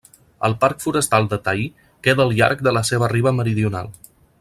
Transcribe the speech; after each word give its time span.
El 0.47 0.55
parc 0.63 0.79
forestal 0.85 1.29
de 1.35 1.39
Tay 1.49 1.61
queda 2.09 2.27
al 2.29 2.35
llarg 2.41 2.67
de 2.69 2.77
la 2.79 2.87
seva 2.93 3.15
riba 3.15 3.39
meridional. 3.43 3.97